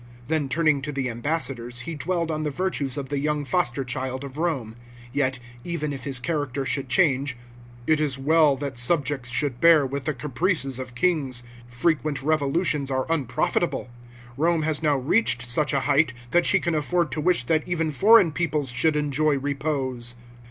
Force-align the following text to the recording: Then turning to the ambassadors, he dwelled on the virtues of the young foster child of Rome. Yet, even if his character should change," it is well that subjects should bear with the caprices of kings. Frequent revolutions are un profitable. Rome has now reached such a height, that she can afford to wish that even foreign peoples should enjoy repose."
Then 0.29 0.49
turning 0.49 0.81
to 0.81 0.91
the 0.91 1.09
ambassadors, 1.11 1.81
he 1.81 1.93
dwelled 1.93 2.31
on 2.31 2.41
the 2.41 2.49
virtues 2.49 2.97
of 2.97 3.09
the 3.09 3.19
young 3.19 3.45
foster 3.45 3.83
child 3.85 4.23
of 4.23 4.39
Rome. 4.39 4.75
Yet, 5.13 5.37
even 5.63 5.93
if 5.93 6.05
his 6.05 6.19
character 6.19 6.65
should 6.65 6.89
change," 6.89 7.37
it 7.85 7.99
is 7.99 8.17
well 8.17 8.55
that 8.57 8.79
subjects 8.79 9.29
should 9.29 9.59
bear 9.61 9.85
with 9.85 10.05
the 10.05 10.15
caprices 10.15 10.79
of 10.79 10.95
kings. 10.95 11.43
Frequent 11.67 12.23
revolutions 12.23 12.89
are 12.89 13.05
un 13.11 13.25
profitable. 13.27 13.89
Rome 14.37 14.63
has 14.63 14.81
now 14.81 14.97
reached 14.97 15.43
such 15.43 15.71
a 15.71 15.81
height, 15.81 16.13
that 16.31 16.47
she 16.47 16.59
can 16.59 16.73
afford 16.73 17.11
to 17.11 17.21
wish 17.21 17.43
that 17.43 17.67
even 17.67 17.91
foreign 17.91 18.31
peoples 18.31 18.71
should 18.71 18.95
enjoy 18.95 19.37
repose." 19.37 20.15